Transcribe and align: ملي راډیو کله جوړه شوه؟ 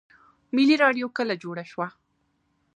ملي 0.55 0.75
راډیو 0.83 1.07
کله 1.17 1.33
جوړه 1.43 1.63
شوه؟ 1.71 1.87